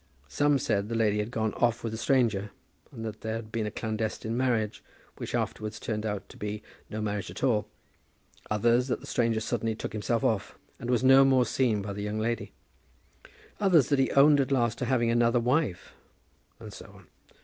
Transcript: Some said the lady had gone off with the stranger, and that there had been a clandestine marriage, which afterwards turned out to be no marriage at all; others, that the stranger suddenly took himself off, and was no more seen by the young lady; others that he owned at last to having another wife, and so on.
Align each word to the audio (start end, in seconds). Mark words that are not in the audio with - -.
Some 0.29 0.57
said 0.57 0.89
the 0.89 0.95
lady 0.95 1.19
had 1.19 1.29
gone 1.29 1.53
off 1.53 1.83
with 1.83 1.91
the 1.93 1.97
stranger, 1.97 2.49
and 2.91 3.05
that 3.05 3.21
there 3.21 3.35
had 3.35 3.51
been 3.51 3.67
a 3.67 3.69
clandestine 3.69 4.35
marriage, 4.35 4.83
which 5.17 5.35
afterwards 5.35 5.79
turned 5.79 6.07
out 6.07 6.27
to 6.29 6.37
be 6.37 6.63
no 6.89 7.01
marriage 7.01 7.29
at 7.29 7.43
all; 7.43 7.67
others, 8.49 8.87
that 8.87 8.99
the 9.01 9.05
stranger 9.05 9.39
suddenly 9.39 9.75
took 9.75 9.93
himself 9.93 10.23
off, 10.23 10.57
and 10.79 10.89
was 10.89 11.03
no 11.03 11.23
more 11.23 11.45
seen 11.45 11.83
by 11.83 11.93
the 11.93 12.01
young 12.01 12.17
lady; 12.17 12.51
others 13.59 13.89
that 13.89 13.99
he 13.99 14.09
owned 14.13 14.39
at 14.39 14.51
last 14.51 14.79
to 14.79 14.85
having 14.85 15.11
another 15.11 15.39
wife, 15.39 15.93
and 16.59 16.73
so 16.73 16.85
on. 16.95 17.07